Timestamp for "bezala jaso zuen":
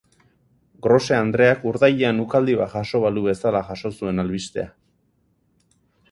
3.27-4.23